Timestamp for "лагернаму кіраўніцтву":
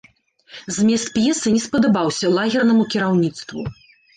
2.39-3.61